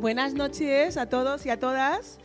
[0.00, 2.18] Buenas noches a todos y a todas.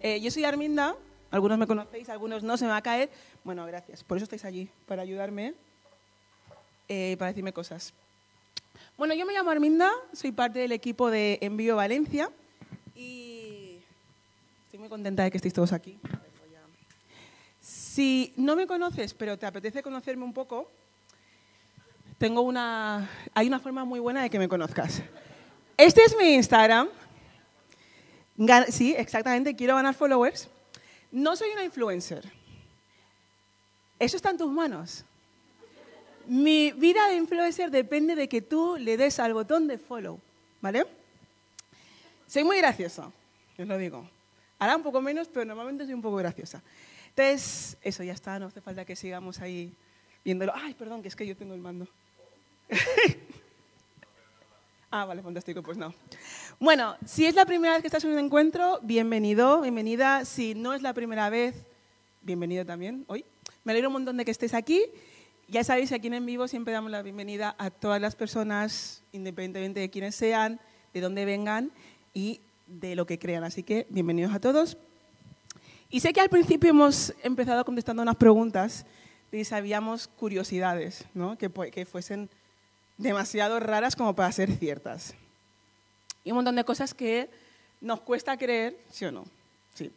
[0.00, 0.94] Eh, yo soy Arminda,
[1.32, 3.10] algunos me conocéis, algunos no, se me va a caer.
[3.42, 5.54] Bueno, gracias, por eso estáis allí, para ayudarme,
[6.88, 7.92] eh, para decirme cosas.
[8.96, 12.30] Bueno, yo me llamo Arminda, soy parte del equipo de Envío Valencia
[12.94, 13.78] y
[14.66, 15.98] estoy muy contenta de que estéis todos aquí.
[17.60, 20.70] Si no me conoces, pero te apetece conocerme un poco,
[22.18, 25.02] tengo una, hay una forma muy buena de que me conozcas.
[25.76, 26.88] Este es mi Instagram.
[28.68, 30.48] Sí, exactamente, quiero ganar followers.
[31.10, 32.30] No soy una influencer.
[33.98, 35.04] Eso está en tus manos.
[36.26, 40.20] Mi vida de influencer depende de que tú le des al botón de follow,
[40.60, 40.84] ¿vale?
[42.26, 43.10] Soy muy graciosa,
[43.58, 44.08] os lo digo.
[44.58, 46.62] Ahora un poco menos, pero normalmente soy un poco graciosa.
[47.10, 49.72] Entonces, eso ya está, no hace falta que sigamos ahí
[50.24, 50.52] viéndolo.
[50.54, 51.86] Ay, perdón, que es que yo tengo el mando.
[54.90, 55.94] ah, vale, fantástico, pues no.
[56.58, 60.24] Bueno, si es la primera vez que estás en un encuentro, bienvenido, bienvenida.
[60.24, 61.66] Si no es la primera vez,
[62.22, 63.24] bienvenido también hoy.
[63.64, 64.82] Me alegro un montón de que estés aquí.
[65.48, 69.90] Ya sabéis, aquí en Vivo siempre damos la bienvenida a todas las personas, independientemente de
[69.90, 70.60] quiénes sean,
[70.92, 71.70] de dónde vengan
[72.14, 73.44] y de lo que crean.
[73.44, 74.76] Así que bienvenidos a todos.
[75.88, 78.86] Y sé que al principio hemos empezado contestando unas preguntas
[79.30, 81.38] y sabíamos curiosidades, ¿no?
[81.38, 82.28] que, que fuesen
[82.98, 85.14] demasiado raras como para ser ciertas.
[86.24, 87.30] Y un montón de cosas que
[87.80, 89.24] nos cuesta creer, ¿sí o no?
[89.74, 89.90] Sí.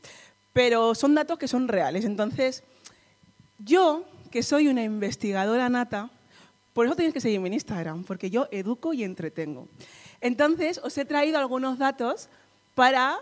[0.53, 2.06] Pero son datos que son reales.
[2.06, 2.64] Entonces,
[3.59, 6.09] yo, que soy una investigadora nata,
[6.73, 9.67] por eso tienes que seguirme en Instagram, porque yo educo y entretengo.
[10.22, 12.30] Entonces, os he traído algunos datos
[12.75, 13.19] para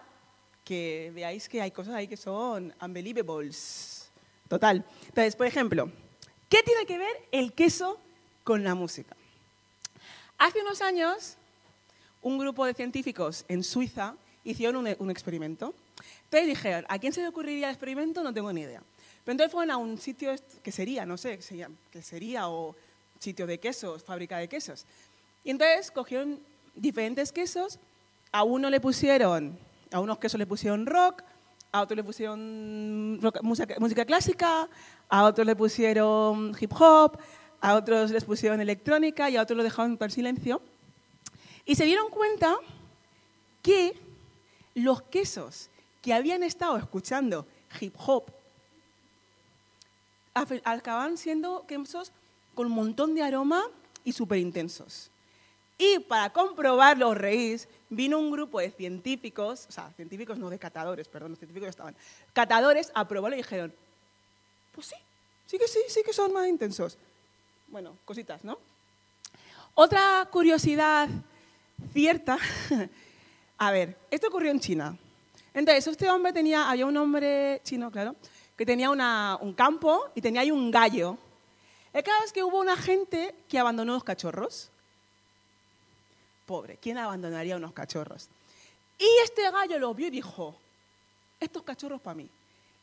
[0.64, 4.10] que veáis que hay cosas ahí que son unbelievables.
[4.48, 4.84] Total.
[5.08, 5.92] Entonces, por ejemplo,
[6.50, 8.00] ¿qué tiene que ver el queso
[8.44, 9.17] con la música?
[10.38, 11.36] Hace unos años,
[12.22, 15.74] un grupo de científicos en Suiza hicieron un, experimento.
[16.26, 18.24] Entonces dijeron, ¿a quién se le ocurriría el experimento?
[18.24, 18.82] No tengo ni idea.
[19.26, 21.40] Pero entonces fueron a un sitio que sería, no sé,
[21.92, 22.76] que sería, o
[23.20, 24.86] sitio de quesos, fábrica de quesos.
[25.44, 26.40] Y entonces cogieron
[26.76, 27.80] diferentes quesos,
[28.32, 29.58] a uno le pusieron,
[29.92, 31.24] a unos quesos le pusieron rock,
[31.72, 34.70] a otros le pusieron música, clásica,
[35.10, 37.18] a otros le pusieron hip hop,
[37.62, 40.62] a otros les pusieron electrónica y a otros lo dejaron por silencio.
[41.66, 42.56] Y se dieron cuenta
[43.62, 43.94] que
[44.76, 45.70] los quesos
[46.02, 47.46] que habían estado escuchando
[47.80, 48.32] hip hop
[50.34, 52.12] acababan siendo quesos
[52.54, 53.64] con un montón de aroma
[54.04, 55.10] y súper intensos.
[55.78, 61.08] Y para comprobarlo, reís, vino un grupo de científicos, o sea, científicos no de catadores,
[61.08, 61.96] perdón, los científicos estaban,
[62.34, 63.74] catadores a probarlo y dijeron,
[64.74, 64.96] pues sí,
[65.46, 66.98] sí que sí, sí que son más intensos.
[67.68, 68.58] Bueno, cositas, ¿no?
[69.74, 71.10] Otra curiosidad
[71.94, 72.38] cierta,
[73.58, 74.98] a ver, esto ocurrió en China.
[75.54, 78.16] Entonces, este hombre tenía, había un hombre chino, claro,
[78.56, 81.18] que tenía un campo y tenía ahí un gallo.
[81.94, 84.72] El caso es que hubo una gente que abandonó los cachorros
[86.48, 88.30] pobre, ¿quién abandonaría unos cachorros?
[88.98, 90.56] Y este gallo lo vio y dijo,
[91.40, 92.28] estos cachorros para mí.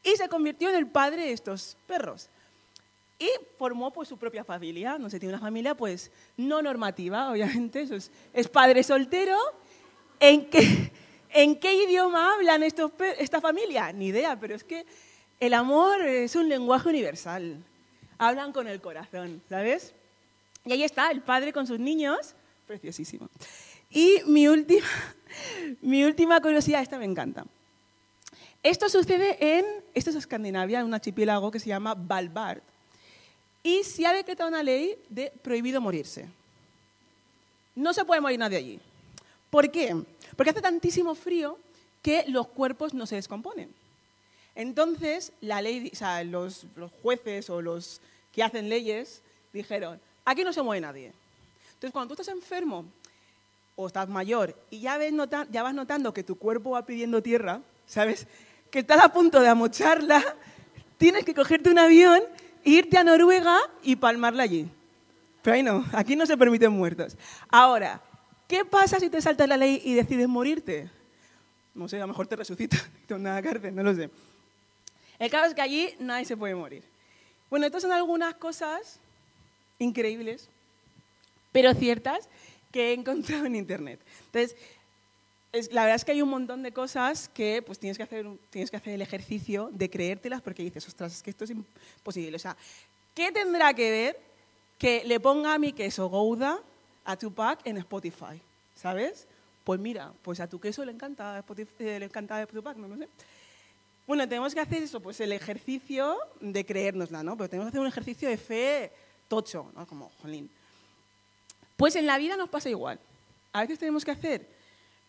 [0.05, 2.28] Y se convirtió en el padre de estos perros.
[3.19, 7.83] Y formó pues su propia familia, no sé, tiene una familia pues no normativa, obviamente,
[7.83, 9.39] eso es, padre soltero.
[10.21, 10.93] ¿En qué,
[11.31, 13.93] ¿En qué idioma hablan estos, esta familia?
[13.93, 14.87] Ni idea, pero es que
[15.41, 17.63] el amor es un lenguaje universal.
[18.19, 19.95] Hablan con el corazón, ¿sabes?
[20.65, 22.35] Y ahí está, el padre con sus niños,
[22.67, 23.29] preciosísimo.
[23.91, 24.87] Y mi última,
[25.83, 27.45] mi última curiosidad, esta me encanta.
[28.63, 32.63] Esto sucede en, esto es Escandinavia, en un archipiélago que se llama Valbard.
[33.65, 36.29] Y se ha decretado una ley de prohibido morirse.
[37.75, 38.81] No se puede morir nadie allí.
[39.51, 39.97] ¿Por qué?
[40.37, 41.59] Porque hace tantísimo frío
[42.03, 43.75] que los cuerpos no se descomponen.
[44.55, 46.67] Entonces, la ley, o sea, los,
[47.03, 48.01] jueces o los
[48.33, 49.23] que hacen leyes
[49.53, 51.12] dijeron, aquí no se muere nadie.
[51.73, 52.85] Entonces, cuando tú estás enfermo
[53.77, 55.12] o estás mayor y ya, ves
[55.50, 58.27] ya vas notando que tu cuerpo va pidiendo tierra, ¿sabes?
[58.71, 60.23] Que estás a punto de amocharla,
[60.99, 62.23] tienes que cogerte un avión,
[62.64, 64.69] irte a Noruega y palmarla allí.
[65.43, 67.16] Pero ahí no, aquí no se permiten muertos.
[67.49, 68.00] Ahora,
[68.49, 70.90] ¿qué pasa si te saltas la ley y decides morirte?
[71.75, 74.11] No sé, a lo mejor te resucitan, te una cárcel, no lo sé.
[75.19, 76.82] El caso es que allí nadie se puede morir.
[77.50, 78.99] Bueno, estas son algunas cosas
[79.78, 80.49] increíbles
[81.55, 82.28] pero ciertas
[82.72, 84.00] que he encontrado en Internet.
[84.26, 84.56] Entonces,
[85.71, 88.71] la verdad es que hay un montón de cosas que pues, tienes, que hacer, tienes
[88.71, 92.37] que hacer el ejercicio de creértelas porque dices, ostras, es que esto es imposible.
[92.37, 92.56] O sea,
[93.15, 94.21] ¿qué tendrá que ver
[94.79, 96.59] que le ponga a mi queso Gouda
[97.05, 98.41] a Tupac en Spotify?
[98.75, 99.27] ¿Sabes?
[99.62, 101.45] Pues mira, pues a tu queso le encanta,
[101.79, 103.09] eh, le encanta Spotify, no, sé.
[104.07, 107.37] Bueno, tenemos que hacer eso, pues el ejercicio de creérnosla, ¿no?
[107.37, 108.93] Pero tenemos que hacer un ejercicio de fe
[109.29, 109.87] tocho, ¿no?
[109.87, 110.50] Como, jolín.
[111.77, 113.00] Pues en la vida nos pasa igual.
[113.53, 114.47] A veces tenemos que hacer,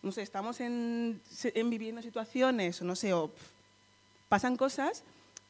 [0.05, 1.19] no sé, estamos en,
[1.65, 3.31] viviendo situaciones, o no sé, o
[4.29, 5.01] pasan cosas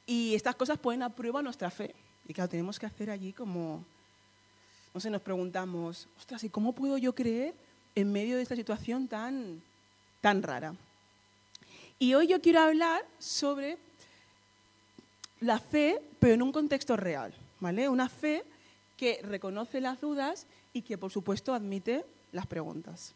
[0.05, 1.93] y estas cosas ponen a prueba nuestra fe.
[2.25, 3.83] Y claro, tenemos que hacer allí como,
[4.93, 7.53] no sé, nos preguntamos, ostras, ¿y cómo puedo yo creer
[7.95, 9.61] en medio de esta situación tan,
[10.21, 10.73] tan rara?
[11.99, 13.77] Y hoy yo quiero hablar sobre
[15.41, 17.89] la fe, pero en un contexto real, ¿vale?
[17.89, 18.45] Una fe
[18.95, 23.13] que reconoce las dudas y que, por supuesto, admite las preguntas.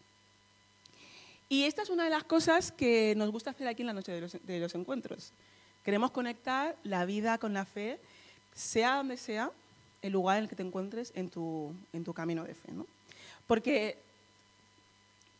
[1.52, 4.12] Y esta es una de las cosas que nos gusta hacer aquí en la noche
[4.12, 5.34] de los, encuentros.
[5.84, 8.00] Queremos conectar la vida con la fe,
[8.54, 9.52] sea donde sea
[10.04, 11.74] el lugar en el que te encuentres en tu,
[12.16, 12.72] camino de fe.
[12.72, 12.86] ¿no?
[13.48, 13.98] Porque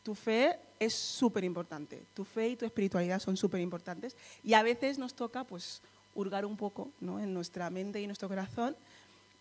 [0.02, 4.64] tu fe es súper importante, tu fe y tu espiritualidad son súper importantes y a
[4.64, 5.80] veces nos toca pues
[6.16, 7.20] hurgar un poco ¿no?
[7.20, 8.76] en nuestra mente y nuestro corazón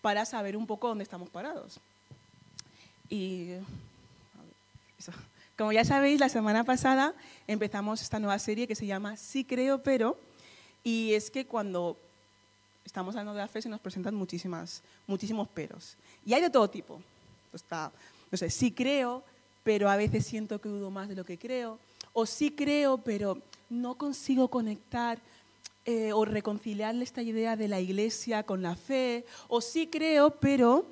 [0.03, 1.81] para saber un poco dónde estamos parados.
[3.09, 3.53] Y
[5.59, 7.15] como ya sabéis, la semana pasada
[7.49, 10.17] empezamos esta nueva serie que se llama Sí creo, pero,
[10.85, 11.97] y es que cuando
[12.85, 15.97] estamos hablando de la fe se nos presentan muchísimas, muchísimos peros.
[16.25, 17.03] Y hay de todo tipo.
[17.53, 17.91] Está,
[18.31, 19.25] no sé, sí creo,
[19.65, 21.81] pero a veces siento que dudo más de lo que creo.
[22.13, 25.19] O sí creo, pero no consigo conectar
[25.85, 29.27] eh, o reconciliarle esta idea de la iglesia con la fe.
[29.49, 30.87] O sí creo, pero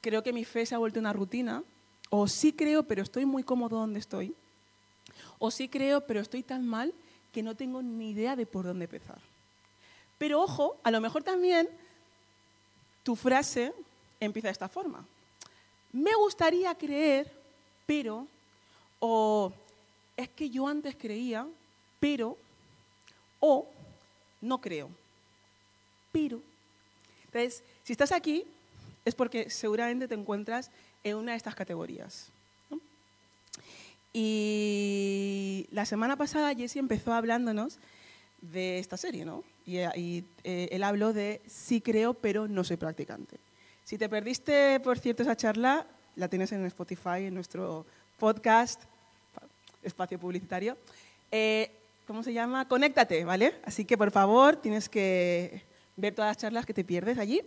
[0.00, 1.62] creo que mi fe se ha vuelto una rutina.
[2.18, 4.34] O sí creo, pero estoy muy cómodo donde estoy.
[5.38, 6.94] O sí creo, pero estoy tan mal
[7.30, 9.18] que no tengo ni idea de por dónde empezar.
[10.16, 11.68] Pero ojo, a lo mejor también
[13.02, 13.74] tu frase
[14.18, 15.04] empieza de esta forma.
[15.92, 17.30] Me gustaría creer,
[17.84, 18.26] pero,
[18.98, 19.52] o
[20.16, 21.46] es que yo antes creía,
[22.00, 22.38] pero,
[23.40, 23.68] o
[24.40, 24.88] no creo,
[26.12, 26.40] pero.
[27.26, 28.42] Entonces, si estás aquí,
[29.04, 30.70] es porque seguramente te encuentras
[31.06, 32.30] en una de estas categorías.
[34.12, 37.78] Y la semana pasada Jesse empezó hablándonos
[38.40, 39.44] de esta serie, ¿no?
[39.66, 43.36] Y, eh, él habló de sí creo, pero no soy practicante.
[43.84, 45.86] Si te perdiste, por cierto, esa charla,
[46.16, 47.86] la tienes en Spotify, en nuestro
[48.18, 48.82] podcast,
[49.82, 50.76] espacio publicitario.
[51.30, 51.70] Eh,
[52.06, 52.66] ¿Cómo se llama?
[52.66, 53.54] Conéctate, ¿vale?
[53.64, 55.62] Así que, por favor, tienes que
[55.96, 57.42] ver todas las charlas que te pierdes allí.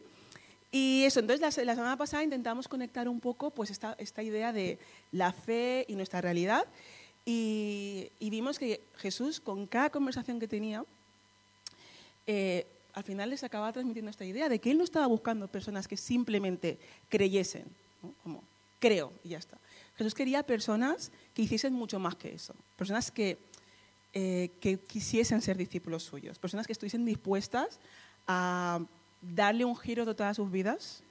[0.72, 4.54] Y eso, entonces la, la semana pasada intentamos conectar un poco pues, esta, esta idea
[4.54, 4.78] de
[5.12, 6.68] la fe y nuestra realidad.
[7.26, 10.84] Y, vimos que Jesús, con cada conversación que tenía,
[12.26, 15.88] eh, al final les acababa transmitiendo esta idea de que Él no estaba buscando personas
[15.88, 17.66] que simplemente creyesen,
[18.24, 18.44] como
[18.80, 19.58] creo y ya está.
[19.96, 23.38] Jesús quería personas que hiciesen mucho más que eso, personas que,
[24.14, 27.80] eh, que quisiesen ser discípulos suyos, personas que estuviesen dispuestas
[28.28, 28.82] a
[29.22, 31.04] darle un giro total a sus vidas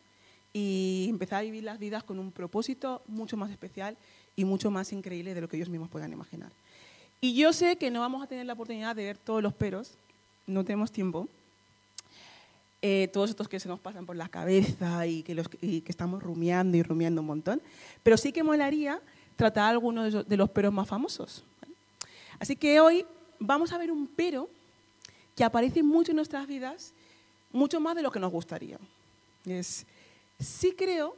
[0.52, 3.96] y empezar a vivir las vidas con un propósito mucho más especial
[4.36, 6.50] y mucho más increíble de lo que ellos mismos puedan imaginar.
[7.20, 9.94] Y yo sé que no vamos a tener la oportunidad de ver todos los peros,
[10.46, 11.28] no tenemos tiempo,
[12.80, 15.44] eh, todos estos que se nos pasan por la cabeza y que,
[15.88, 17.60] estamos rumiando y rumiando un montón,
[18.04, 19.00] pero sí que molaría
[19.34, 21.44] tratar algunos de los peros más famosos.
[22.38, 23.04] Así que hoy
[23.40, 24.48] vamos a ver un pero
[25.34, 26.92] que aparece mucho en nuestras vidas,
[27.52, 28.78] mucho más de lo que nos gustaría.
[29.44, 29.86] Es,
[30.38, 31.16] sí creo,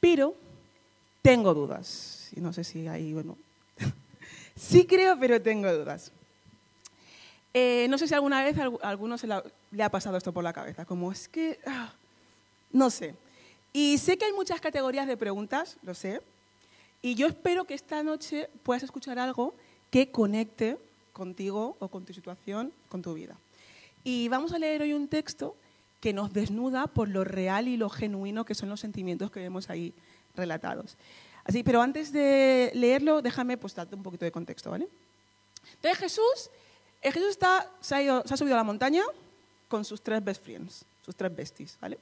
[0.00, 0.34] pero
[1.22, 3.36] tengo dudas no sé si hay, bueno,
[4.56, 6.12] sí creo, pero tengo dudas.
[7.54, 10.52] Eh, no sé si alguna vez a alguno se le ha pasado esto por la
[10.52, 11.92] cabeza, como es que, ah,
[12.72, 13.14] no sé.
[13.72, 16.20] Y sé que hay muchas categorías de preguntas, lo sé,
[17.00, 19.54] y yo espero que esta noche puedas escuchar algo
[19.90, 20.76] que conecte
[21.12, 23.36] contigo o con tu situación, con tu vida.
[24.04, 25.56] Y vamos a leer hoy un texto
[26.00, 29.70] que nos desnuda por lo real y lo genuino que son los sentimientos que vemos
[29.70, 29.94] ahí
[30.34, 30.96] relatados.
[31.44, 34.88] Así, pero antes de leerlo, déjame pues darte un poquito de contexto, ¿vale?
[35.74, 36.50] Entonces Jesús,
[37.02, 39.02] eh, Jesús está, se, ha subido a la montaña
[39.66, 41.98] con sus tres best friends, sus tres besties, ¿vale?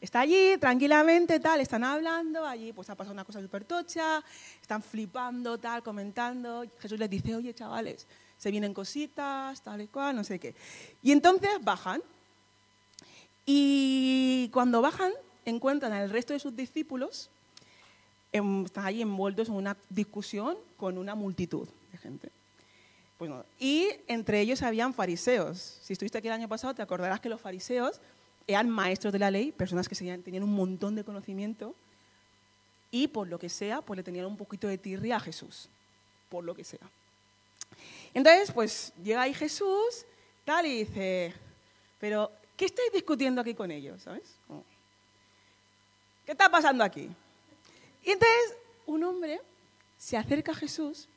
[0.00, 4.22] Está allí tranquilamente, tal, están hablando, allí pues ha pasado una cosa súper tocha,
[4.60, 6.64] están flipando, tal, comentando.
[6.78, 10.54] Jesús les dice, oye, chavales, se vienen cositas, tal y cual, no sé qué.
[11.02, 12.02] Y entonces bajan.
[13.46, 15.12] Y cuando bajan,
[15.44, 17.30] encuentran al resto de sus discípulos
[18.32, 22.30] están ahí envueltos en una discusión con una multitud de gente.
[23.58, 25.78] y entre ellos habían fariseos.
[25.82, 27.98] Si estuviste aquí el año pasado, te acordarás que los fariseos
[28.46, 31.74] eran maestros de la ley, personas que tenían un montón de conocimiento
[32.90, 35.68] y por lo que sea, pues le tenían un poquito de tirria a Jesús.
[36.28, 36.80] por lo que sea.
[38.12, 40.04] Entonces, pues llega ahí Jesús,
[40.44, 41.32] tal, y dice,
[42.00, 44.02] pero, ¿qué estáis discutiendo aquí con ellos?
[44.02, 44.24] ¿Sabes?
[46.24, 47.08] ¿Qué está pasando aquí?
[48.04, 48.54] Y entonces,
[48.86, 49.40] un hombre
[49.98, 51.08] se acerca a Jesús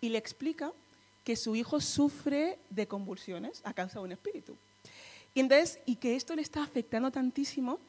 [0.00, 0.72] y le explica
[1.24, 4.56] que su hijo sufre de convulsiones a causa de un espíritu.
[5.34, 7.80] Y entonces, y que esto le está afectando tantísimo,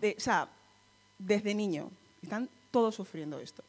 [0.00, 0.48] o sea,
[1.18, 1.90] desde niño.
[2.22, 3.62] Están todos sufriendo esto.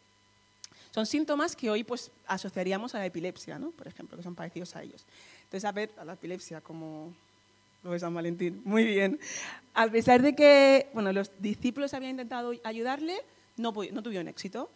[0.92, 3.72] Son síntomas que hoy pues asociaríamos a la epilepsia, ¿no?
[3.72, 5.06] Por ejemplo, que son parecidos a ellos.
[5.44, 7.14] Entonces, a ver, a la epilepsia como
[7.92, 8.62] de San Valentín.
[8.64, 9.20] Muy bien.
[9.74, 13.16] A pesar de que, bueno, los discípulos habían intentado ayudarle,
[13.58, 14.70] no, no tuvieron éxito.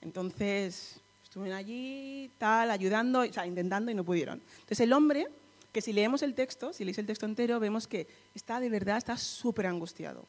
[0.00, 4.40] Entonces, estuvieron allí, tal, ayudando, o sea, intentando y no pudieron.
[4.54, 5.28] Entonces, el hombre,
[5.72, 8.98] que si leemos el texto, si leéis el texto entero, vemos que está de verdad,
[8.98, 10.24] está súper angustiado.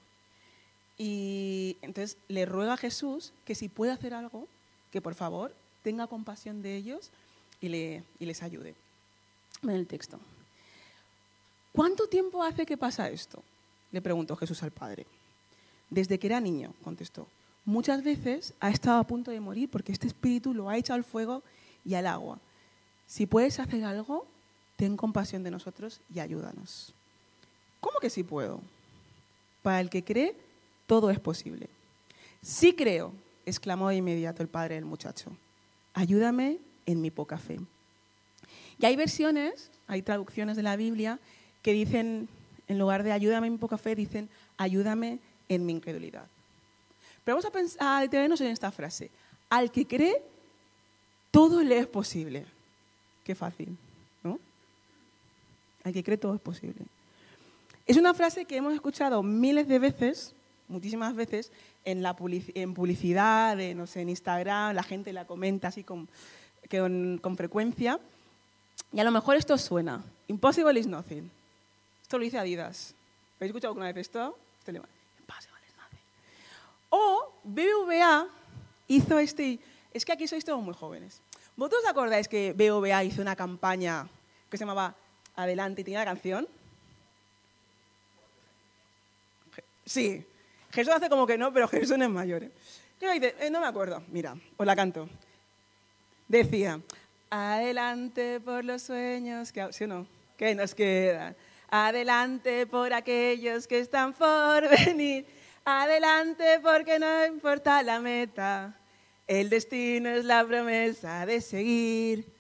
[0.98, 4.48] Y entonces le ruega a Jesús que si puede hacer algo,
[4.91, 7.10] que por favor tenga compasión de ellos
[7.60, 8.75] y, les ayude.
[9.62, 10.20] Ven el texto.
[11.74, 13.44] ¿Cuánto tiempo hace que pasa esto?
[13.92, 15.08] Le preguntó Jesús al Padre.
[15.89, 17.27] Desde que era niño, contestó.
[17.65, 21.03] Muchas veces ha estado a punto de morir porque este espíritu lo ha echado al
[21.03, 21.42] fuego
[21.84, 22.39] y al agua.
[23.08, 24.27] Si puedes hacer algo,
[24.75, 26.94] ten compasión de nosotros y ayúdanos.
[27.80, 28.62] ¿Cómo que sí puedo?
[29.63, 30.36] Para el que cree,
[30.86, 31.70] todo es posible.
[32.42, 33.13] Sí creo,
[33.46, 35.32] exclamó de inmediato el padre del muchacho.
[35.94, 37.60] Ayúdame en mi poca fe.
[38.77, 41.20] Y hay versiones, hay traducciones de la Biblia
[41.63, 42.27] que dicen,
[42.67, 46.25] en lugar de ayúdame en mi poca fe, dicen ayúdame en mi incredulidad.
[47.24, 49.10] Pero vamos a, pensar, detenernos en esta frase.
[49.50, 50.22] Al que cree,
[51.32, 52.46] todo le es posible.
[53.24, 53.77] Qué fácil,
[54.24, 54.39] ¿no?
[55.84, 56.86] Al que cree, todo es posible.
[57.86, 60.34] Es una frase que hemos escuchado miles de veces,
[60.67, 61.51] muchísimas veces,
[61.86, 66.08] en, la en publicidad, en, Instagram, la gente la comenta así con,
[66.70, 68.00] con, frecuencia.
[68.91, 70.03] Y a lo mejor esto suena.
[70.27, 71.29] Impossible is nothing.
[72.13, 72.93] Esto lo dice Adidas.
[73.38, 74.38] ¿Habéis escuchado alguna vez esto?
[74.67, 76.00] Impossible is nothing.
[76.91, 78.27] O BBVA
[78.88, 79.58] hizo este...
[79.91, 81.22] Es que aquí sois todos muy jóvenes.
[81.55, 84.08] ¿Vosotros acordáis que BBVA hizo una campaña
[84.48, 84.93] que se llamaba
[85.36, 86.48] Adelante y tenía la canción?
[89.84, 90.24] Sí,
[90.72, 92.43] Jesús hace como que no, pero Jesús no es mayor.
[92.43, 92.51] ¿eh?
[93.00, 94.03] ¿Qué eh, no me acuerdo.
[94.10, 95.10] Mira, os la canto.
[96.27, 96.79] Decía,
[97.32, 100.08] adelante por los sueños que, ¿sí o no?
[100.38, 101.36] que nos quedan.
[101.75, 105.25] Adelante por aquellos que están por venir.
[105.65, 108.77] Adelante porque no importa la meta.
[109.25, 112.32] El destino es la promesa de seguir.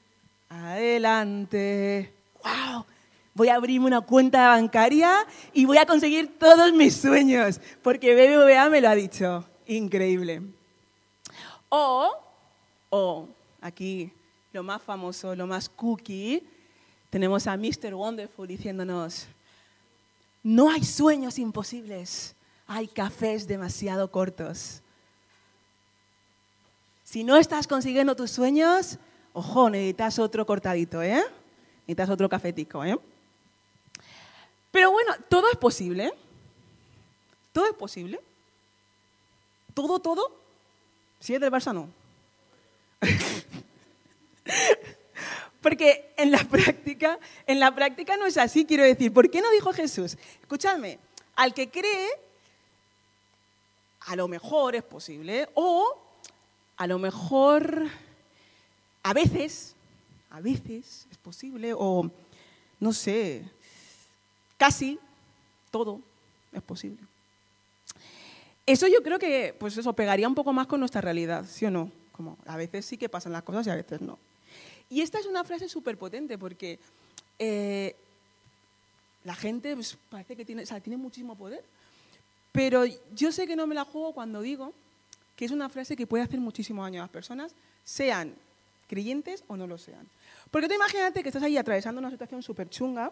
[0.49, 2.13] Adelante.
[2.43, 2.85] ¡Wow!
[3.33, 8.69] voy a abrirme una cuenta bancaria y voy a conseguir todos mis sueños, porque BBVA
[8.69, 9.43] me lo ha dicho.
[9.65, 10.43] Increíble.
[11.69, 12.15] O,
[12.91, 13.27] o,
[13.61, 14.13] aquí
[14.51, 16.47] lo más famoso, lo más cookie,
[17.13, 17.93] tenemos a Mr.
[17.93, 19.27] Wonderful diciéndonos,
[20.41, 22.33] no hay sueños imposibles,
[22.65, 24.81] hay cafés demasiado cortos.
[27.03, 28.97] Si no estás consiguiendo tus sueños,
[29.31, 31.23] ojo, necesitas otro cortadito, ¿eh?
[31.81, 32.97] Necesitas otro cafetico, ¿eh?
[34.71, 36.11] Pero bueno, todo es posible.
[37.51, 38.19] Todo es posible.
[39.75, 40.35] Todo, todo.
[41.19, 41.89] Si es del Barça, no.
[45.63, 47.17] Porque en la práctica,
[47.47, 49.11] en la práctica no es así, quiero decir.
[49.11, 50.17] ¿Por qué no dijo Jesús?
[50.41, 50.99] Escuchadme,
[51.35, 52.09] al que cree,
[54.01, 55.97] a lo mejor es posible, o
[56.75, 57.87] a lo mejor,
[59.01, 59.73] a veces,
[60.29, 62.11] a veces es posible, o
[62.79, 63.43] no sé,
[64.57, 64.99] casi
[65.71, 66.01] todo
[66.51, 67.01] es posible.
[68.65, 71.71] Eso yo creo que, pues eso, pegaría un poco más con nuestra realidad, ¿sí o
[71.71, 71.89] no?
[72.11, 74.19] Como a veces sí que pasan las cosas y a veces no.
[74.93, 76.77] Y esta es una frase súper potente porque
[77.39, 77.95] eh,
[79.23, 81.63] la gente pues, parece que tiene, tiene muchísimo poder,
[82.51, 82.83] pero
[83.15, 84.71] yo sé que no me la juego cuando digo
[85.35, 88.35] que es una frase que puede hacer muchísimo daño a las personas, sean
[88.87, 90.07] creyentes o no lo sean.
[90.51, 93.11] Porque tú imagínate que estás ahí atravesando una situación súper chunga,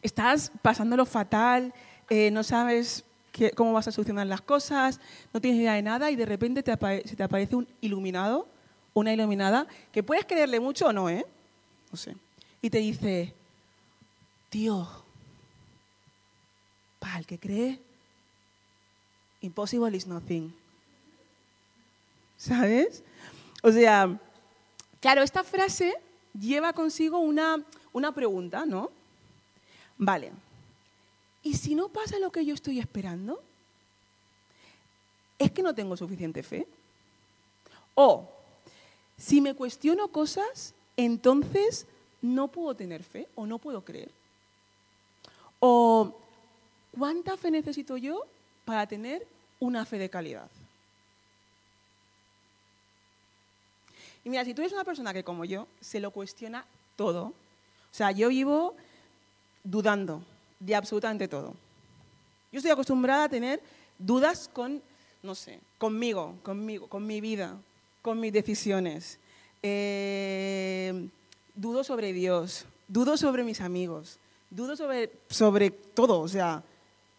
[0.00, 1.74] estás pasándolo fatal,
[2.08, 3.04] eh, no sabes
[3.54, 4.98] cómo vas a solucionar las cosas,
[5.34, 6.64] no tienes idea de nada y de repente
[7.04, 8.48] se te aparece un iluminado,
[8.94, 11.26] una iluminada, que puedes creerle mucho o no, ¿eh?
[11.90, 12.16] No sé.
[12.62, 13.34] Y te dice,
[14.48, 14.88] tío,
[16.98, 17.78] para el que cree,
[19.42, 20.54] impossible is nothing.
[22.38, 23.02] ¿Sabes?
[23.62, 24.18] O sea,
[25.00, 25.94] claro, esta frase
[26.38, 28.90] lleva consigo una, una pregunta, ¿no?
[29.98, 30.32] Vale.
[31.42, 33.42] ¿Y si no pasa lo que yo estoy esperando?
[35.38, 36.66] ¿Es que no tengo suficiente fe?
[37.94, 38.33] O,
[39.16, 41.86] Si me cuestiono cosas, entonces
[42.22, 44.10] no puedo tener fe o no puedo creer.
[45.60, 46.14] O
[46.96, 48.24] ¿cuánta fe necesito yo
[48.64, 49.26] para tener
[49.60, 50.50] una fe de calidad?
[54.24, 56.64] Y mira, si tú eres una persona que como yo se lo cuestiona
[56.96, 58.74] todo, o sea, yo vivo
[59.62, 60.22] dudando
[60.58, 61.54] de absolutamente todo.
[62.50, 63.60] Yo estoy acostumbrada a tener
[63.98, 64.82] dudas con,
[65.22, 67.56] no sé, conmigo, conmigo, con mi vida,
[68.04, 69.18] con mis decisiones.
[69.62, 71.08] Eh,
[71.54, 74.18] dudo sobre Dios, dudo sobre mis amigos,
[74.50, 76.62] dudo sobre, sobre todo, o sea,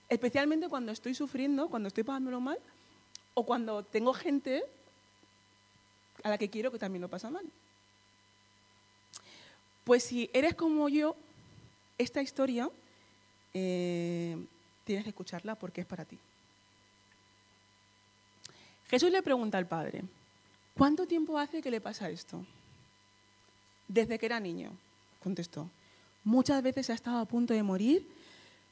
[0.09, 2.59] especialmente cuando estoy sufriendo, cuando estoy pasándolo mal,
[3.33, 4.63] o cuando tengo gente
[6.21, 7.45] a la que quiero que también lo pasa mal.
[9.85, 11.15] Pues si eres como yo,
[11.97, 12.69] esta historia
[13.55, 14.37] eh,
[14.83, 16.19] tienes que escucharla porque es para ti.
[18.87, 20.03] Jesús le pregunta al Padre,
[20.77, 22.45] ¿cuánto tiempo hace que le pasa esto?
[23.87, 24.71] Desde que era niño,
[25.23, 25.69] contestó.
[26.23, 28.07] Muchas veces ha estado a punto de morir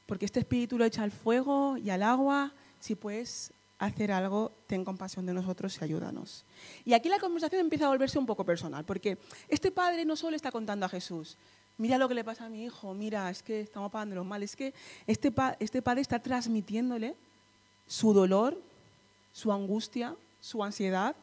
[0.06, 2.52] porque este espíritu lo echa al fuego y al agua.
[2.80, 6.44] Si puedes hacer algo, ten compasión de nosotros y ayúdanos.
[6.84, 9.18] Y aquí la conversación empieza a volverse un poco personal, porque
[9.48, 11.36] este padre no solo está contando a Jesús,
[11.78, 14.56] mira lo que le pasa a mi hijo, mira, es que estamos los mal, es
[14.56, 14.74] que
[15.06, 17.14] este, este padre está transmitiéndole
[17.86, 18.60] su dolor,
[19.32, 21.16] su angustia, su ansiedad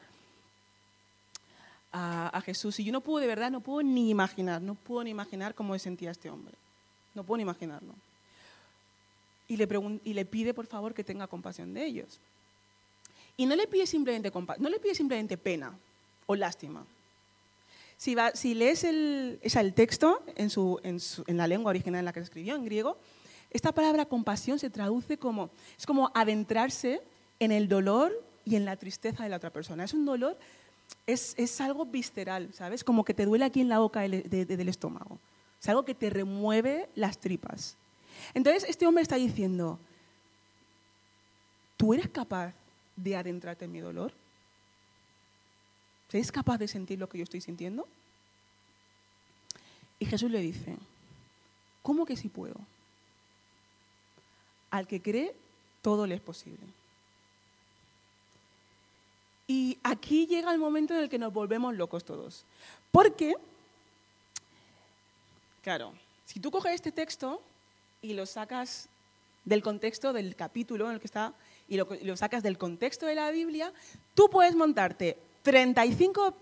[1.91, 2.79] a, Jesús.
[2.79, 5.73] Y yo no puedo, de verdad, no puedo ni imaginar, no puedo ni imaginar cómo
[5.73, 6.53] se sentía este hombre.
[7.13, 7.93] No puedo ni imaginarlo.
[9.47, 12.19] Y le, pide, por favor, que tenga compasión de ellos.
[13.35, 15.77] Y no le pide simplemente, no le pide simplemente pena
[16.25, 16.85] o lástima.
[17.97, 22.13] Si, si lees el, el texto en, su, en, en, la lengua original en la
[22.13, 22.97] que se escribió, en griego,
[23.51, 27.01] esta palabra compasión se traduce como, es como adentrarse
[27.39, 28.13] en el dolor
[28.45, 29.83] y en la tristeza de la otra persona.
[29.83, 30.37] Es un dolor,
[31.07, 32.83] es, es algo visceral, ¿sabes?
[32.83, 35.19] Como que te duele aquí en la boca del, del estómago.
[35.61, 37.75] Es algo que te remueve las tripas.
[38.33, 39.79] Entonces, este hombre está diciendo,
[41.77, 42.53] ¿tú eres capaz
[42.95, 44.13] de adentrarte en mi dolor?
[46.11, 47.87] ¿Eres capaz de sentir lo que yo estoy sintiendo?
[49.99, 50.75] Y Jesús le dice,
[51.83, 52.55] ¿cómo que sí puedo?
[54.71, 55.35] Al que cree,
[55.81, 56.59] todo le es posible.
[59.51, 62.45] Y aquí llega el momento en el que nos volvemos locos todos.
[62.89, 63.35] Porque,
[65.61, 65.91] claro,
[66.25, 67.41] si tú coges este texto
[68.01, 68.87] y lo sacas
[69.43, 71.33] del contexto del capítulo en el que está
[71.67, 73.73] y lo, sacas del contexto de la Biblia,
[74.15, 76.33] tú puedes montarte 35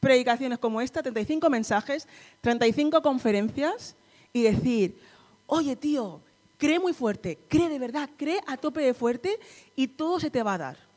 [0.00, 2.08] predicaciones como esta, 35 mensajes,
[2.40, 3.94] 35 conferencias
[4.32, 4.98] y decir,
[5.46, 6.20] oye tío,
[6.58, 9.38] cree muy fuerte, cree de verdad, cree a tope de fuerte
[9.76, 10.91] y todo se te va a dar.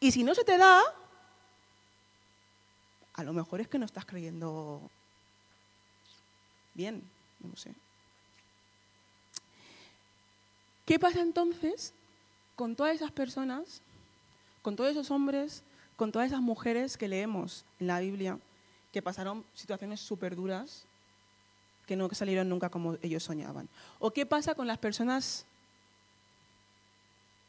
[0.00, 0.82] Y si no se te da,
[3.14, 4.90] a lo mejor es que no estás creyendo
[6.74, 7.02] bien,
[7.40, 7.74] no sé.
[10.84, 11.94] ¿Qué pasa entonces
[12.54, 13.80] con todas esas personas,
[14.62, 15.62] con todos esos hombres,
[15.96, 18.38] con todas esas mujeres que leemos en la Biblia,
[18.92, 20.84] que pasaron situaciones súper duras,
[21.86, 23.68] que no salieron nunca como ellos soñaban.
[23.98, 25.46] ¿O qué pasa con las personas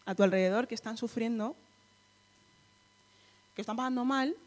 [0.06, 1.56] a tu alrededor que están sufriendo,
[3.58, 4.38] que están pasando mal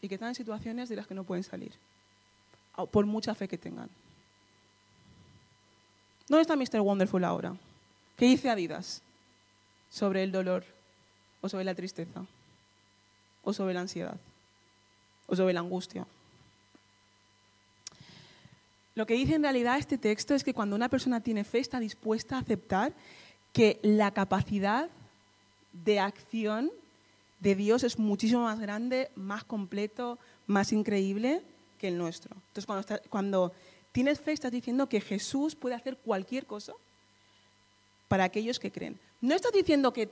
[0.00, 1.70] y que están en situaciones de las que no pueden salir,
[2.90, 3.88] por mucha fe que tengan?
[6.28, 6.80] ¿Dónde está Mr.
[6.80, 7.54] Wonderful ahora?
[8.16, 9.02] ¿Qué dice Adidas?
[9.90, 10.64] sobre el dolor
[11.40, 12.24] o sobre la tristeza
[13.42, 14.16] o sobre la ansiedad
[15.26, 16.06] o sobre la angustia.
[18.94, 21.80] Lo que dice en realidad este texto es que cuando una persona tiene fe está
[21.80, 22.92] dispuesta a aceptar
[23.52, 24.88] que la capacidad
[25.72, 26.70] de acción
[27.40, 31.42] de Dios es muchísimo más grande, más completo, más increíble
[31.78, 32.34] que el nuestro.
[32.34, 33.52] Entonces, cuando, cuando
[33.92, 36.74] tienes fe, estás diciendo que Jesús puede hacer cualquier cosa
[38.08, 38.98] para aquellos que creen.
[39.20, 40.10] No estás diciendo que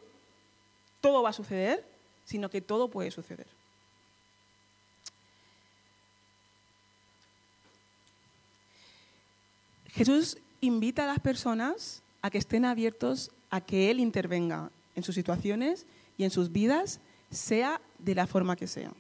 [1.01, 1.85] todo va a suceder,
[2.25, 3.47] sino que todo puede suceder.
[9.91, 15.15] Jesús invita a las personas a que estén abiertos a que Él intervenga en sus
[15.15, 15.87] situaciones
[16.17, 18.93] y en sus vidas, sea de la forma que sea.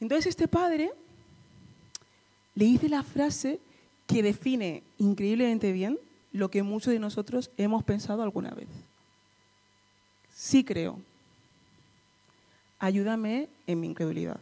[0.00, 0.90] Entonces este padre
[2.54, 3.60] le dice la frase
[4.06, 5.98] que define increíblemente bien
[6.32, 8.68] lo que muchos de nosotros hemos pensado alguna vez.
[10.34, 10.98] Sí creo.
[12.78, 14.38] Ayúdame en mi incredulidad.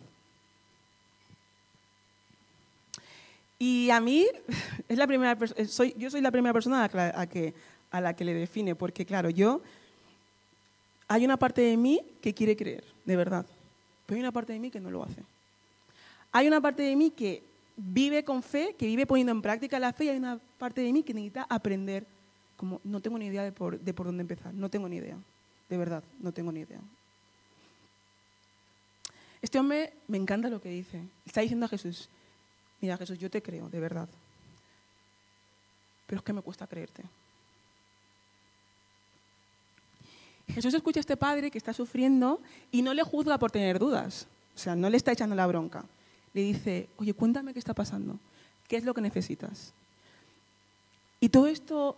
[3.59, 4.27] Y a mí,
[4.88, 5.37] es la primera,
[5.69, 7.55] soy, yo soy la primera persona a que,
[7.90, 9.62] a la que le define, porque claro, yo,
[11.09, 13.47] hay una parte de mí que quiere creer, de verdad.
[14.07, 15.23] pero hay una parte de mí que no lo hace.
[16.33, 17.42] Hay una parte de mí que
[17.77, 20.92] vive con fe, que vive poniendo en práctica la fe, y hay una parte de
[20.92, 22.07] mí que necesita aprender.
[22.57, 25.16] Como no tengo ni idea de por, de por dónde empezar, no tengo ni idea.
[25.69, 26.81] De verdad, no tengo ni idea.
[29.42, 31.03] Este hombre me encanta lo que dice.
[31.25, 32.09] Está diciendo a Jesús,
[32.81, 34.09] mira Jesús, yo te creo, de verdad.
[36.07, 37.03] Pero es que me cuesta creerte.
[40.48, 44.26] Jesús escucha a este padre que está sufriendo y no le juzga por tener dudas.
[44.54, 45.85] O sea, no le está echando la bronca.
[46.32, 48.18] Le dice, oye, cuéntame qué está pasando.
[48.68, 49.72] ¿Qué es lo que necesitas?
[51.20, 51.96] Y todo esto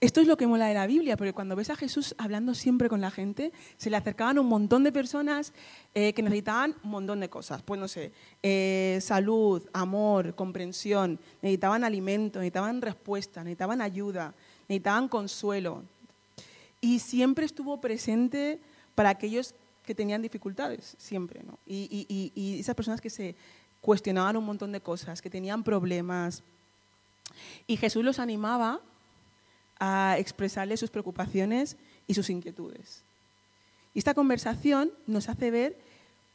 [0.00, 2.88] esto es lo que mola de la Biblia, porque cuando ves a Jesús hablando siempre
[2.88, 5.52] con la gente, se le acercaban un montón de personas
[5.92, 7.62] eh, que necesitaban un montón de cosas.
[7.62, 8.12] Pues no sé,
[8.44, 14.34] eh, salud, amor, comprensión, necesitaban alimento, necesitaban respuesta, necesitaban ayuda,
[14.68, 15.82] necesitaban consuelo.
[16.80, 18.60] Y siempre estuvo presente
[18.94, 21.42] para aquellos que tenían dificultades, siempre.
[21.42, 21.58] ¿no?
[21.66, 23.34] Y, esas personas que se
[23.80, 26.42] cuestionaban un montón de cosas, que tenían problemas.
[27.66, 28.80] Y Jesús los animaba
[29.80, 33.02] a expresarle sus preocupaciones y sus inquietudes.
[33.94, 35.76] Y esta conversación nos hace ver,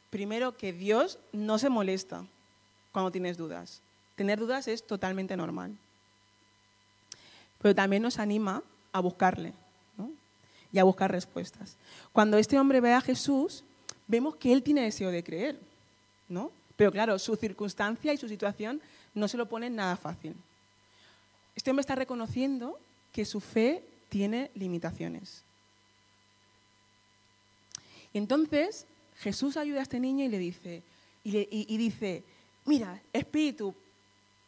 [0.10, 2.26] primero, que Dios no se molesta
[2.92, 3.82] cuando tienes dudas.
[4.16, 5.78] Tener dudas es totalmente normal.
[7.62, 9.54] Pero también nos anima a buscarle
[10.74, 11.78] y a buscar respuestas.
[12.12, 13.64] Cuando este hombre ve a Jesús,
[14.08, 15.60] vemos que él tiene deseo de creer,
[16.28, 16.52] ¿no?
[16.76, 18.82] Pero claro, su circunstancia y su situación
[19.14, 20.36] no se lo ponen nada fácil.
[21.56, 22.80] Este hombre está reconociendo
[23.12, 25.44] que su fe tiene limitaciones.
[28.12, 30.82] Y entonces Jesús ayuda a este niño y le dice,
[31.24, 32.24] y, dice,
[32.66, 33.76] mira, espíritu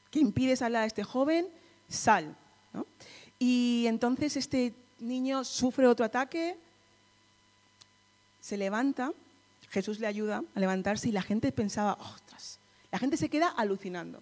[0.09, 1.47] que impides hablar a este joven,
[1.87, 2.35] sal.
[3.37, 4.73] Y entonces este
[5.07, 6.57] niño sufre otro ataque,
[8.41, 9.11] se levanta,
[9.69, 12.59] Jesús le ayuda a levantarse y la gente pensaba, ostras,
[12.91, 14.21] la gente se queda alucinando,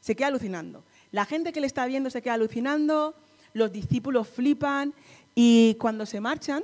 [0.00, 0.82] se queda alucinando.
[1.12, 3.14] La gente que le está viendo se queda alucinando,
[3.52, 4.94] los discípulos flipan
[5.34, 6.62] y cuando se marchan,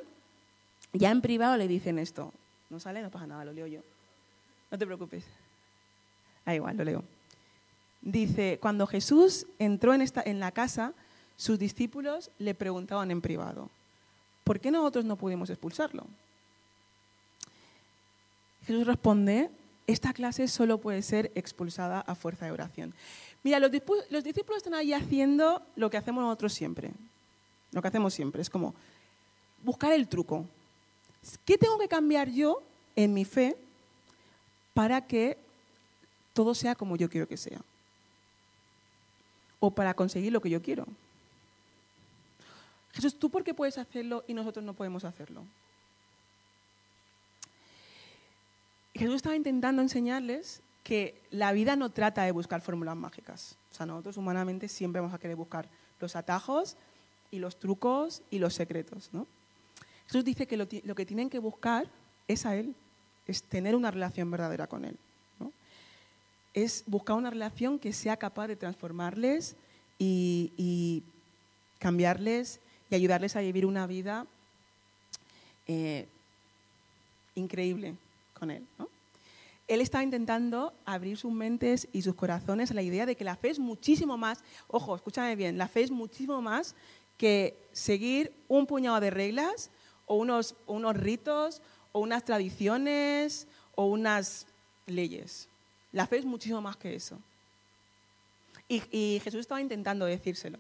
[0.93, 2.33] ya en privado le dicen esto.
[2.71, 3.81] No sale, no pasa nada, lo leo yo.
[4.71, 5.25] No te preocupes.
[6.45, 7.05] Da igual, lo leo.
[8.03, 10.93] Dice, cuando Jesús entró en, esta, en la casa,
[11.37, 13.71] sus discípulos le preguntaban en privado,
[14.45, 16.07] ¿por qué nosotros no pudimos expulsarlo?
[18.67, 19.51] Jesús responde,
[19.87, 22.95] esta clase solo puede ser expulsada a fuerza de oración.
[23.45, 26.91] Mira, los, discípulos están ahí haciendo lo que hacemos nosotros siempre.
[27.71, 28.43] Lo que hacemos siempre.
[28.43, 28.75] Es como
[29.63, 30.45] buscar el truco.
[31.45, 32.63] ¿Qué tengo que cambiar yo
[32.97, 33.57] en mi fe
[34.75, 35.39] para que
[36.33, 37.61] todo sea como yo quiero que sea?
[39.61, 40.87] O para conseguir lo que yo quiero.
[42.97, 45.45] Jesús, ¿tú por qué puedes hacerlo y nosotros no podemos hacerlo?
[48.95, 53.59] Jesús estaba intentando enseñarles que la vida no trata de buscar fórmulas mágicas.
[53.71, 55.69] O sea, nosotros humanamente siempre vamos a querer buscar
[56.01, 56.79] los atajos
[57.31, 59.11] y los trucos y los secretos.
[59.13, 59.27] ¿no?
[60.07, 61.91] Jesús dice que lo, que tienen que buscar
[62.29, 62.75] es a Él,
[63.27, 64.97] es tener una relación verdadera con Él.
[66.55, 69.57] Es buscar una relación que sea capaz de transformarles
[69.99, 71.03] y,
[71.79, 74.27] cambiarles y ayudarles a vivir una vida
[75.67, 76.07] eh,
[77.35, 77.95] increíble
[78.39, 78.63] con Él.
[79.69, 83.37] él estaba intentando abrir sus mentes y sus corazones a la idea de que la
[83.37, 86.75] fe es muchísimo más, ojo, escúchame bien, la fe es muchísimo más
[87.19, 89.71] que seguir un puñado de reglas
[90.07, 94.47] o unos, unos ritos o unas tradiciones o unas
[94.87, 95.49] leyes.
[95.93, 97.19] La fe es muchísimo más que eso.
[98.69, 100.59] Y, Jesús estaba intentando decírselo.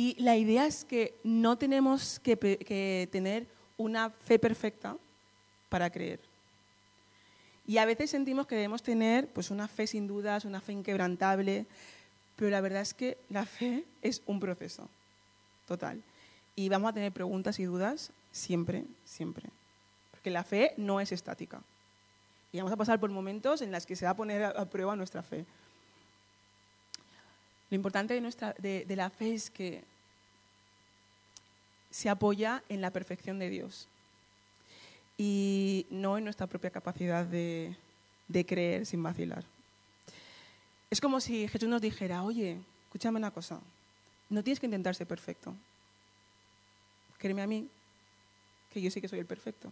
[0.00, 4.96] Y la idea es que no tenemos que tener una fe perfecta
[5.68, 6.20] para creer.
[7.66, 11.66] Y a veces sentimos que debemos tener pues, una fe sin dudas, una fe inquebrantable,
[12.34, 14.88] pero la verdad es que la fe es un proceso
[15.68, 16.02] total.
[16.56, 19.50] Y vamos a tener preguntas y dudas siempre, siempre.
[20.12, 21.60] Porque la fe no es estática.
[22.52, 24.96] Y vamos a pasar por momentos en los que se va a poner a prueba
[24.96, 25.44] nuestra fe.
[27.68, 29.89] Lo importante de, nuestra, de, de la fe es que
[31.90, 33.88] se apoya en la perfección de Dios
[35.18, 37.76] y no en nuestra propia capacidad de,
[38.46, 39.44] creer sin vacilar.
[40.88, 43.60] Es como si Jesús nos dijera, oye, escúchame una cosa,
[44.30, 45.54] no tienes que intentar ser perfecto.
[47.18, 47.68] Créeme a mí,
[48.72, 49.70] que yo sé que soy el perfecto.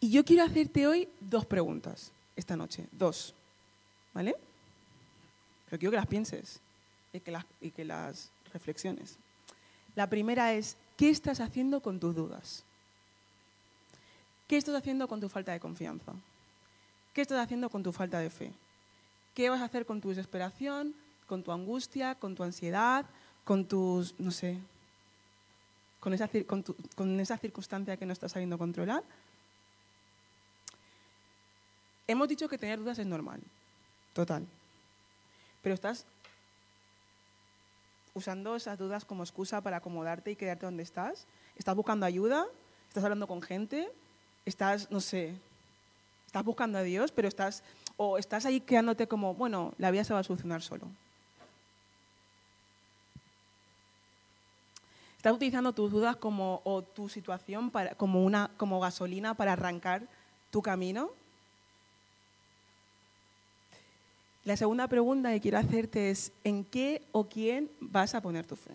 [0.00, 3.34] Y yo quiero hacerte hoy dos preguntas esta noche, dos,
[4.14, 4.34] ¿vale?
[5.66, 6.58] Pero quiero que las pienses
[7.12, 9.18] y que las, y que las reflexiones.
[9.94, 12.64] La primera es, ¿qué estás haciendo con tus dudas?
[14.48, 16.12] ¿Qué estás haciendo con tu falta de confianza?
[17.12, 18.52] ¿Qué estás haciendo con tu falta de fe?
[19.34, 20.94] ¿Qué vas a hacer con tu desesperación,
[21.26, 23.06] con tu angustia, con tu ansiedad,
[23.44, 24.58] con tus, no sé,
[26.00, 26.28] con esa,
[27.38, 29.02] circunstancia que no estás sabiendo controlar?
[32.06, 33.40] Hemos dicho que tener dudas es normal,
[34.12, 34.46] total.
[35.62, 36.04] Pero estás
[38.14, 41.26] usando esas dudas como excusa para acomodarte y quedarte donde estás.
[41.56, 42.46] Estás buscando ayuda,
[42.88, 43.90] estás hablando con gente,
[44.44, 45.34] estás, no sé,
[46.26, 47.62] estás buscando a Dios, pero estás,
[47.96, 50.88] o estás ahí quedándote como, bueno, la vida se va a solucionar solo.
[55.16, 60.08] Estás utilizando tus dudas como, o tu situación para, como, una, como gasolina para arrancar
[60.50, 61.10] tu camino.
[64.44, 68.56] La segunda pregunta que quiero hacerte es, ¿en qué o quién vas a poner tu
[68.56, 68.72] fe?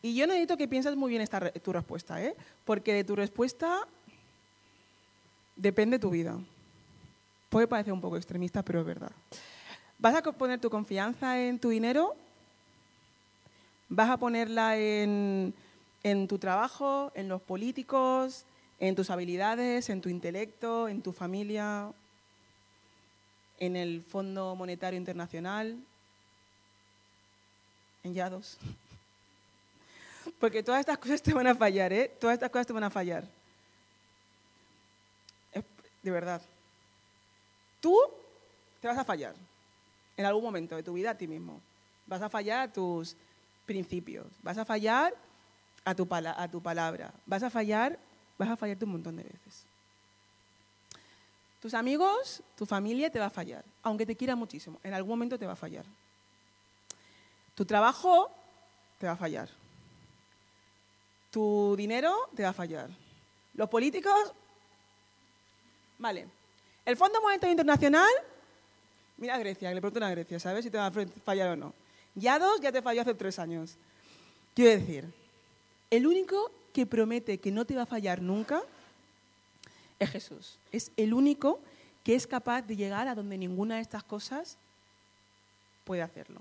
[0.00, 2.36] Y yo necesito que pienses muy bien esta, tu respuesta, ¿eh?
[2.64, 3.88] porque de tu respuesta
[5.56, 6.38] depende tu vida.
[7.48, 9.10] Puede parecer un poco extremista, pero es verdad.
[9.98, 12.14] ¿Vas a poner tu confianza en tu dinero?
[13.88, 15.52] ¿Vas a ponerla en,
[16.04, 18.44] en tu trabajo, en los políticos,
[18.78, 21.92] en tus habilidades, en tu intelecto, en tu familia,
[23.58, 25.78] en el Fondo Monetario Internacional,
[28.02, 28.58] en Yados?
[30.40, 32.10] Porque todas estas cosas te van a fallar, ¿eh?
[32.20, 33.24] Todas estas cosas te van a fallar.
[36.02, 36.40] De verdad.
[37.80, 37.96] Tú
[38.80, 39.34] te vas a fallar
[40.16, 41.60] en algún momento de tu vida a ti mismo.
[42.06, 43.16] Vas a fallar a tus
[43.66, 45.14] principios, vas a fallar
[45.84, 47.98] a tu, a tu palabra, vas a fallar,
[48.38, 49.67] vas a fallarte un montón de veces.
[51.60, 55.38] Tus amigos, tu familia te va a fallar, aunque te quiera muchísimo, en algún momento
[55.38, 55.84] te va a fallar.
[57.54, 58.30] Tu trabajo
[58.98, 59.48] te va a fallar.
[61.30, 62.88] Tu dinero te va a fallar.
[63.54, 64.32] Los políticos,
[65.98, 66.28] vale.
[66.84, 68.10] El Fondo Monetario Internacional,
[69.16, 70.92] mira Grecia, le pregunto a Grecia, ¿sabes si te va a
[71.24, 71.74] fallar o no?
[72.14, 73.76] Ya dos, ya te falló hace tres años.
[74.54, 75.12] Quiero decir,
[75.90, 78.62] el único que promete que no te va a fallar nunca
[79.98, 80.58] es Jesús.
[80.72, 81.60] Es el único
[82.04, 84.56] que es capaz de llegar a donde ninguna de estas cosas
[85.84, 86.40] puede hacerlo.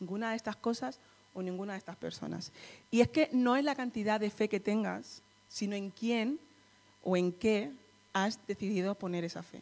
[0.00, 0.98] Ninguna de estas cosas
[1.34, 2.52] o ninguna de estas personas.
[2.90, 6.38] Y es que no es la cantidad de fe que tengas, sino en quién
[7.02, 7.72] o en qué
[8.12, 9.60] has decidido poner esa fe.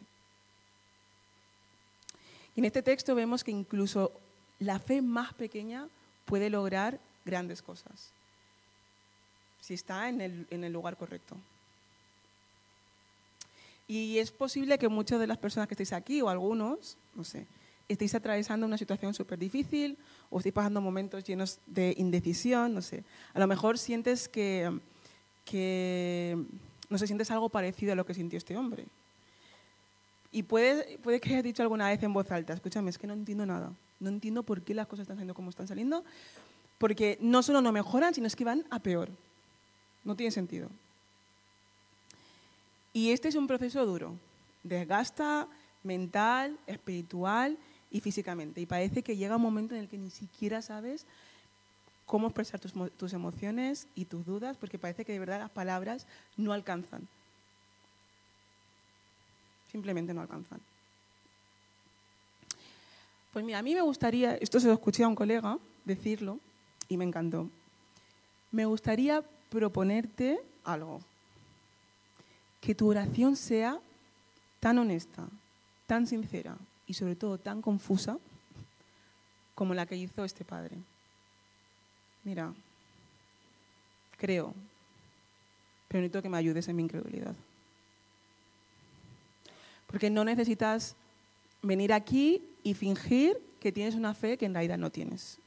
[2.55, 4.11] Y en este texto vemos que incluso
[4.59, 5.87] la fe más pequeña
[6.25, 8.11] puede lograr grandes cosas,
[9.59, 11.35] si está en el, en el lugar correcto.
[13.87, 17.45] Y es posible que muchas de las personas que estéis aquí, o algunos, no sé,
[17.87, 19.97] estéis atravesando una situación súper difícil
[20.29, 23.03] o estéis pasando momentos llenos de indecisión, no sé.
[23.33, 24.79] A lo mejor sientes que,
[25.45, 26.37] que
[26.89, 28.85] no sé, sientes algo parecido a lo que sintió este hombre.
[30.31, 33.13] Y puede, puede que hayas dicho alguna vez en voz alta, escúchame, es que no
[33.13, 33.71] entiendo nada.
[33.99, 36.03] No entiendo por qué las cosas están saliendo como están saliendo,
[36.77, 39.09] porque no solo no mejoran, sino es que van a peor.
[40.03, 40.69] No tiene sentido.
[42.95, 44.17] Y este es un proceso duro.
[44.63, 45.49] Desgasta
[45.83, 47.57] mental, espiritual
[47.91, 48.61] y físicamente.
[48.61, 51.05] Y parece que llega un momento en el que ni siquiera sabes
[52.05, 56.07] cómo expresar tus, tus, emociones y tus dudas, porque parece que de verdad las palabras
[56.37, 57.05] no alcanzan.
[59.73, 60.61] Simplemente no alcanzan.
[63.33, 66.39] Pues mira, a mí me gustaría, esto se lo escuché a un colega decirlo
[66.87, 67.49] y me encantó,
[68.53, 71.01] me gustaría proponerte algo,
[72.65, 73.79] que tu oración sea
[74.59, 75.27] tan honesta,
[75.85, 78.17] tan sincera y sobre todo tan confusa
[79.53, 80.77] como la que hizo este padre
[82.25, 82.53] mira,
[84.17, 84.53] creo,
[85.87, 87.35] pero necesito que me ayudes en mi incredulidad.
[89.87, 90.95] Porque no necesitas
[91.61, 95.37] venir aquí y fingir que tienes una fe que en realidad no tienes.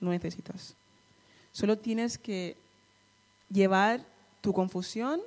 [0.00, 0.74] No necesitas.
[1.52, 2.56] Solo tienes que
[3.48, 4.04] llevar
[4.40, 5.20] tu confusión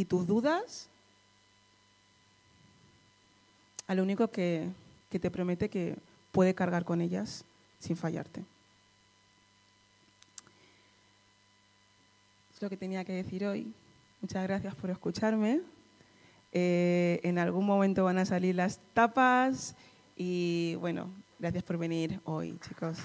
[0.00, 0.88] y tus dudas
[3.86, 4.68] a lo único que,
[5.10, 5.96] que te promete que
[6.32, 7.44] puede cargar con ellas
[7.78, 8.44] sin fallarte.
[12.60, 13.72] lo que tenía que decir hoy.
[14.20, 15.62] Muchas gracias por escucharme.
[16.52, 19.74] Eh, en algún momento van a salir las tapas
[20.14, 21.08] y bueno,
[21.38, 22.98] gracias por venir hoy, chicos.